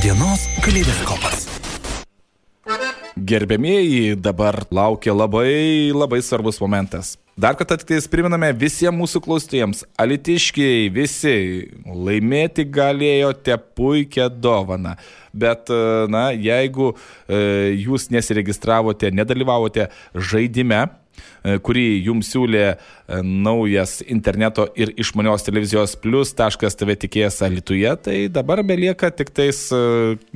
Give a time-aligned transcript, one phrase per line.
[0.00, 1.42] Dienos kaleidoskopas.
[3.20, 7.18] Gerbėmieji, dabar laukia labai labai svarbus momentas.
[7.36, 11.34] Dar kartą tik tais priminame visiems mūsų klausytojams, alitiškiai visi
[11.84, 14.94] laimėti galėjote puikią dovaną.
[15.36, 15.68] Bet,
[16.08, 20.99] na, jeigu e, jūs nesiregistravote, nedalyvavote žaidime, E,
[21.64, 22.76] kurį jums siūlė e,
[23.24, 29.66] naujas interneto ir išmanios televizijos plus.tv tikėjas Alituje, tai dabar belieka tik tais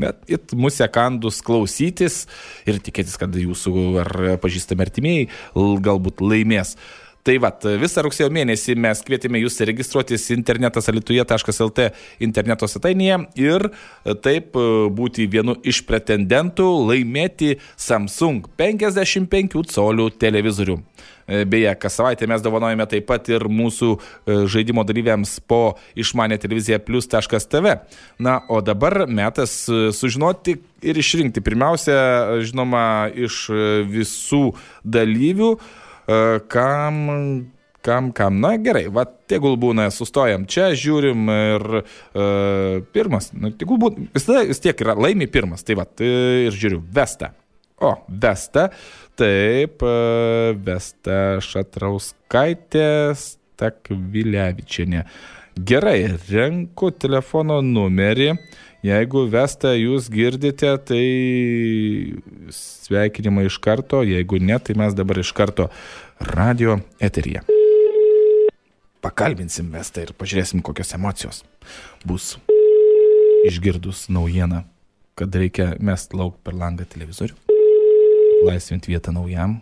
[0.00, 2.24] net it mūsų kandus klausytis
[2.68, 6.76] ir tikėtis, kad jūsų ar pažįstami artimieji galbūt laimės.
[7.24, 7.48] Tai va,
[7.80, 11.86] visą rugsėjo mėnesį mes kvietėme jūs registruotis internetas alituje.lt
[12.20, 13.62] interneto svetainėje ir
[14.20, 14.58] taip
[14.92, 20.76] būti vienu iš pretendentų laimėti Samsung 55 colių televizorių.
[21.48, 26.76] Beje, kas savaitę mes dovanojame taip pat ir mūsų e, žaidimo dalyviams po išmanę televiziją
[26.84, 27.72] plus.tv.
[28.20, 31.40] Na, o dabar metas e, sužinoti ir išrinkti.
[31.40, 31.96] Pirmiausia,
[32.44, 34.42] žinoma, iš e, visų
[34.84, 35.83] dalyvių E,
[36.52, 36.98] kam,
[37.84, 43.80] kam, kam, na gerai, va, tegul būna, sustojam čia, žiūrim ir uh, pirmas, nu, tegul
[43.82, 47.34] būna, vis, vis tiek yra laimi pirmas, tai va, ir žiūriu, Vesta.
[47.84, 48.70] O, Vesta,
[49.20, 52.88] taip, uh, Vesta Šatrauskaitė,
[53.20, 55.04] Stakvilevičianė.
[55.54, 58.32] Gerai, renku telefono numerį.
[58.84, 61.04] Jeigu Vesta jūs girdite, tai
[62.52, 65.68] sveikinimai iš karto, jeigu ne, tai mes dabar iš karto
[66.18, 67.44] radio eteryje.
[69.04, 71.44] Pakalbinsim Vestą ir pažiūrėsim, kokios emocijos
[72.04, 72.34] bus
[73.46, 74.64] išgirdus naujieną,
[75.14, 77.38] kad reikia mest lauk per langą televizorių,
[78.50, 79.60] laisvinti vietą naujam,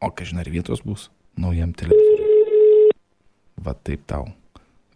[0.00, 2.90] o ką žinai, ar vietos bus naujam televizoriui.
[3.60, 4.32] Va taip tau.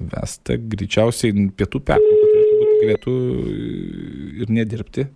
[0.00, 2.30] Vesta greičiausiai pietų pertrauką
[2.80, 3.14] galėtų
[4.40, 5.06] ir nedirbti.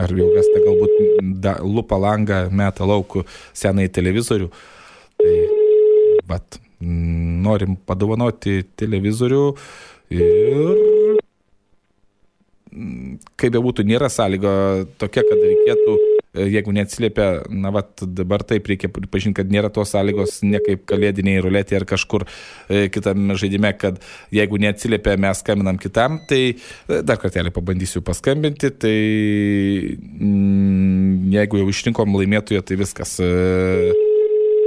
[0.00, 3.24] Ar jau vesta galbūt da, lupa langą, meta laukų
[3.56, 4.50] senai televizorių.
[5.18, 5.34] Tai,
[6.30, 9.44] bet norim padovanoti televizorių
[10.14, 11.20] ir
[13.38, 14.50] kaip be būtų, nėra sąlyga
[14.98, 19.92] tokia, kad reikėtų E, jeigu neatsiliepia, na, va, dabar taip reikia pripažinti, kad nėra tos
[19.94, 24.00] sąlygos, ne kaip kalėdiniai ruletė ar kažkur e, kitam žaidime, kad
[24.34, 28.96] jeigu neatsiliepia, mes skambinam kitam, tai e, dar kartelį pabandysiu paskambinti, tai
[29.98, 33.18] mm, jeigu jau išrinkom laimėtoją, tai viskas.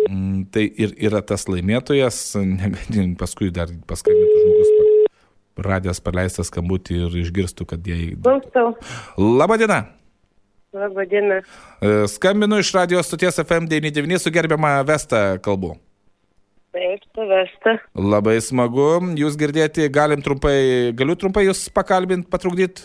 [0.08, 2.22] Mm, tai ir yra tas laimėtojas,
[3.20, 5.04] paskui dar paskambintų žmogus,
[5.68, 8.16] radęs paleistą skambutį ir išgirstų, kad jie...
[8.24, 8.76] Klausau.
[9.18, 9.84] Labadiena.
[10.74, 11.42] Labadiena.
[11.82, 15.76] E, skambinu iš radijos stoties FM99 su gerbiama Vesta kalbu.
[16.76, 17.78] Taip, tu Vesta.
[17.96, 22.84] Labai smagu, jūs girdėti, galim trumpai, galiu trumpai jūs pakalbinti, patrukdyti?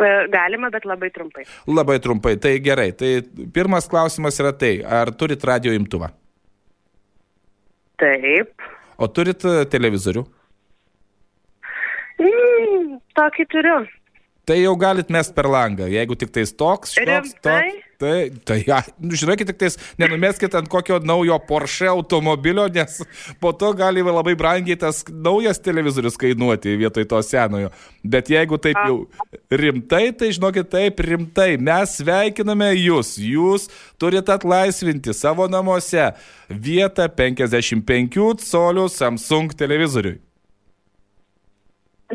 [0.00, 1.44] E, galima, bet labai trumpai.
[1.68, 2.90] Labai trumpai, tai gerai.
[2.96, 3.12] Tai
[3.54, 6.10] pirmas klausimas yra tai, ar turit radio imtuvą?
[8.00, 8.68] Taip.
[8.96, 10.24] O turit televizorių?
[12.20, 13.80] Mm, tokį turiu.
[14.50, 17.74] Tai jau galit mest per langą, jeigu tik tais toks, šioks, toks.
[18.00, 22.96] Tai, tai ja, nu, žinokit, tik tais nenumeskit ant kokio naujo Porsche automobilio, nes
[23.38, 27.70] po to gali labai brangiai tas naujas televizorius kainuoti vietoj to senojo.
[28.02, 28.96] Bet jeigu taip jau
[29.62, 33.14] rimtai, tai žinokit, taip rimtai, mes sveikiname jūs.
[33.22, 33.68] Jūs
[34.02, 36.08] turite atlaisvinti savo namuose
[36.50, 40.18] vietą 55 colių Samsung televizoriui.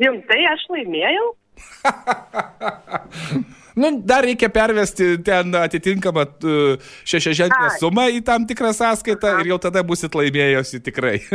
[0.04, 1.32] Rimtai aš laimėjau?
[3.82, 6.26] nu, dar reikia pervesti ten atitinkamą
[7.08, 11.18] šešiaženklę sumą į tam tikrą sąskaitą ir jau tada busit laimėjosi tikrai.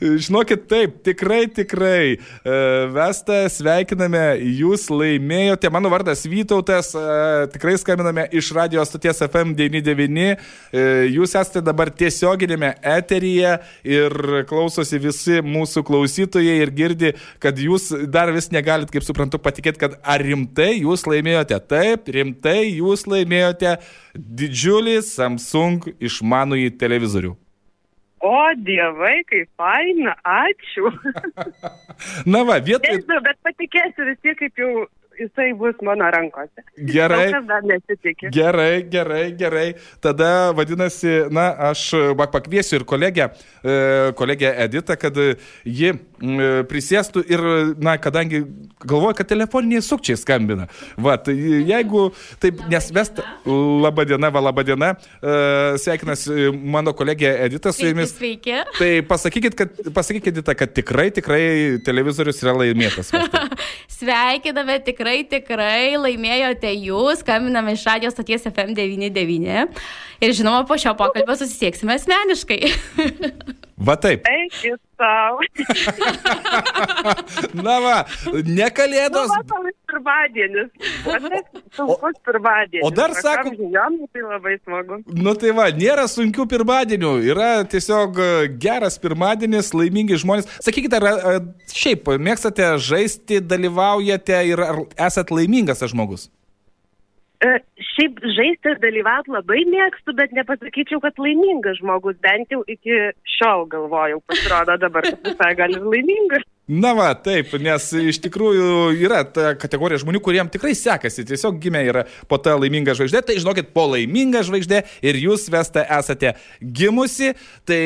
[0.00, 2.18] Žinokit, taip, tikrai, tikrai.
[2.18, 2.58] E,
[2.94, 4.22] Vesta, sveikiname,
[4.58, 5.70] jūs laimėjote.
[5.74, 10.28] Mano vardas Vytautas, e, tikrai skambiname iš radio stoties FM99.
[10.72, 10.84] E,
[11.14, 13.56] jūs esate dabar tiesioginėme eteryje
[13.86, 14.16] ir
[14.50, 19.98] klausosi visi mūsų klausytojai ir girdi, kad jūs dar vis negalit, kaip suprantu, patikėti, kad
[20.02, 21.58] ar rimtai jūs laimėjote.
[21.68, 23.78] Taip, rimtai jūs laimėjote
[24.14, 27.36] didžiulį Samsung išmanųjį televizorių.
[28.20, 30.90] O, dievai, kaip faina, ačiū.
[32.32, 32.96] Na va, vietoj.
[32.96, 34.72] Nežinau, bet patikėsiu vis tiek, kaip jau
[35.18, 36.64] jisai bus mano rankose.
[36.78, 37.32] Gerai.
[38.32, 39.68] Gerai, gerai, gerai.
[40.00, 41.90] Tada vadinasi, na, aš
[42.32, 43.30] pakviesiu ir kolegę,
[43.64, 45.16] e, kolegę Editą, kad
[45.64, 45.92] ji
[46.68, 47.42] prisėstų ir,
[47.78, 48.42] na, kadangi
[48.84, 50.66] galvoju, kad telefoniniai sukčiai skambina.
[50.98, 51.34] Va, tai
[51.68, 52.08] jeigu
[52.42, 53.12] taip, nes mes,
[53.84, 54.92] laba diena, va, laba diena,
[55.22, 55.34] e,
[55.82, 58.14] sveikinasi mano kolegė Edita su jumis.
[58.18, 58.56] Sveiki.
[58.78, 61.42] Tai pasakykit, kad, pasakykit, Edita, kad tikrai, tikrai
[61.86, 63.12] televizorius yra laimėtas.
[63.98, 69.66] Sveikiname, tikrai, tikrai laimėjote jūs, skambiname iš radio stoties FM99
[70.24, 72.60] ir žinoma, po šio pokalbio susisieksime asmeniškai.
[73.78, 74.26] Va taip.
[74.26, 75.38] Eik į savo.
[77.66, 77.96] Na va,
[78.42, 79.30] ne Nu, kalėdos.
[79.30, 79.42] va,
[79.88, 80.70] pirmadienis.
[81.06, 81.44] Va, taip,
[81.76, 82.82] Sunkus pirmadienis.
[82.86, 84.98] o dar sako- žiniom, Tai labai smagu.
[85.14, 90.48] Nu tai va, nėra sunkių pirmadienių, yra tiesiog e, geras pirmadienis, laimingi žmonės.
[90.64, 91.38] Sakykite, ar e,
[91.72, 94.58] šiaip mėgstate žaisti, dalyvaujate ir
[94.96, 96.28] esat laimingas žmogus?
[97.38, 97.50] E,
[97.94, 102.18] Šiaip žaisti ir dalyvauti labai mėgstu, bet nepasakyčiau, kad laimingas žmogus.
[102.24, 102.96] Bent jau iki
[103.38, 106.46] šiol galvojau, pasirodo dabar, visai gal ir laimingas.
[106.68, 111.80] Na va, taip, nes iš tikrųjų yra ta kategorija žmonių, kuriems tikrai sekasi, tiesiog gimė
[111.88, 117.30] yra po tą laimingą žvaigždę, tai žinokit, po laimingą žvaigždę ir jūs vesta esate gimusi,
[117.64, 117.78] tai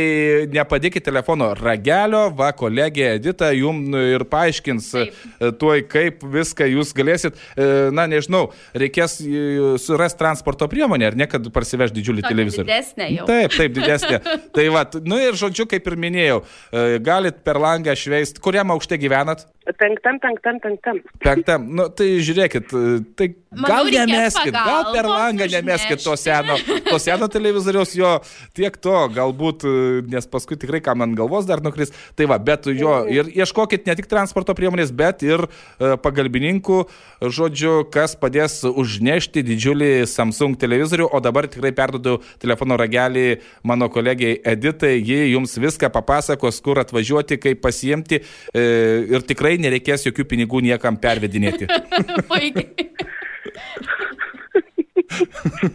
[0.51, 5.23] nepadėkite telefono ragelio, va, kolegė Edita jums ir paaiškins Taip.
[5.63, 11.31] tuoj, kaip viską jūs galėsit, e, na nežinau, reikės e, surasti transporto priemonę, ar ne,
[11.31, 12.67] kad parsiveš didžiulį Tokią televizorių.
[12.67, 13.31] didesnę jau.
[13.31, 14.21] Taip, taip, didesnė.
[14.59, 18.97] tai va, nu ir žodžiu, kaip ir minėjau, e, galit per langą šveisti, kuriam aukšte
[18.99, 19.47] gyvenat?
[19.63, 20.99] Penktam, penktam, penktam.
[21.23, 26.57] Penktam, nu tai žiūrėkit, e, tai Manau, gal nemeskit, gal per langą nemeskit to seno,
[26.87, 28.11] to seno televizoriaus, jo
[28.57, 31.93] tiek to, galbūt, e, nes paskui tikrai kam ant galvos dar nukris.
[32.17, 36.79] Tai va, bet jo ir ieškokit ne tik transporto priemonės, bet ir e, pagalbininkų,
[37.23, 43.27] žodžiu, kas padės užnešti didžiulį Samsung televizorių, o dabar tikrai perdodu telefono ragelį
[43.69, 48.67] mano kolegiai Editai, ji jums viską papasakos, kur atvažiuoti, kaip pasiemti e,
[49.13, 51.69] ir tikrai nereikės jokių pinigų niekam pervedinėti.
[52.31, 52.91] Puikiai.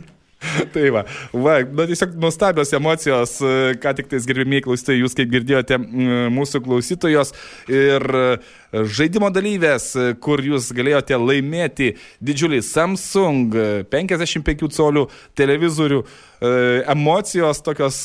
[0.73, 1.03] tai va,
[1.33, 5.79] va nu, tiesiog nuostabios emocijos, e, ką tik tais gerbimiai klausytojai, jūs kaip girdėjote
[6.33, 7.33] mūsų klausytojos
[7.71, 8.25] ir e,
[8.97, 11.91] žaidimo dalyvės, e, kur jūs galėjote laimėti
[12.23, 15.07] didžiulį Samsung e, 55 colių
[15.37, 16.03] televizorių.
[16.37, 17.95] Emocijos tokios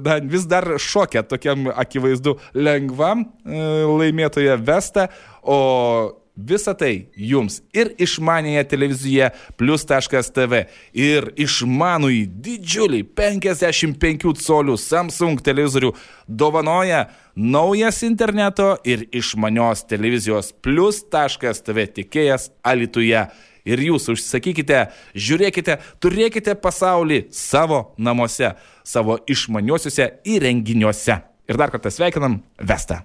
[0.00, 5.10] na, vis dar šokia tokiam akivaizdu lengvam laimėtoje Vesta,
[5.44, 9.26] o Visą tai jums ir išmanėje televizijoje
[9.60, 10.62] plus.tv
[10.96, 15.90] ir išmanųjį didžiulį 55 colių Samsung televizorių
[16.26, 23.26] dovanoja naujas interneto ir išmanios televizijos plus.tv tikėjas Alituje.
[23.68, 31.20] Ir jūs užsakykite, žiūrėkite, turėkite pasaulį savo namuose, savo išmaniuosiuose įrenginiuose.
[31.46, 33.02] Ir dar kartą sveikinam Vestą.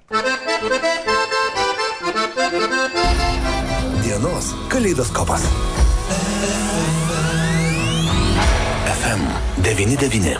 [4.18, 5.42] Dienos kaleidoskopas.
[9.00, 9.22] FM
[9.62, 10.36] 99.